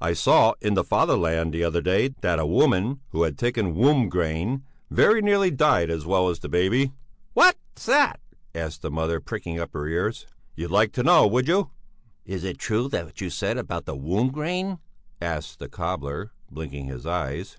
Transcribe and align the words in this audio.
I 0.00 0.14
saw 0.14 0.54
in 0.62 0.72
the 0.72 0.82
'Fatherland' 0.82 1.52
the 1.52 1.62
other 1.62 1.82
day 1.82 2.08
that 2.22 2.38
a 2.38 2.46
woman 2.46 3.00
who 3.10 3.24
had 3.24 3.36
taken 3.36 3.74
womb 3.74 4.08
grain 4.08 4.64
very 4.90 5.20
nearly 5.20 5.50
died 5.50 5.90
as 5.90 6.06
well 6.06 6.30
as 6.30 6.38
the 6.38 6.48
baby." 6.48 6.92
"What's 7.34 7.84
that?" 7.84 8.18
asked 8.54 8.80
the 8.80 8.90
mother, 8.90 9.20
pricking 9.20 9.60
up 9.60 9.74
her 9.74 9.86
ears. 9.86 10.26
"You'd 10.54 10.70
like 10.70 10.92
to 10.92 11.02
know, 11.02 11.26
would 11.26 11.46
you?" 11.46 11.72
"Is 12.24 12.42
it 12.42 12.56
true 12.56 12.88
what 12.88 13.04
you 13.20 13.26
just 13.28 13.36
said 13.38 13.58
about 13.58 13.84
womb 13.86 14.30
grain?" 14.32 14.78
asked 15.20 15.58
the 15.58 15.68
cobbler, 15.68 16.30
blinking 16.50 16.86
his 16.86 17.04
eyes. 17.04 17.58